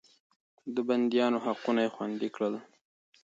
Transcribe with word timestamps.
د 0.75 0.77
بنديانو 0.87 1.37
حقونه 1.45 1.79
يې 1.85 1.93
خوندي 1.95 2.29
کړل. 2.35 2.55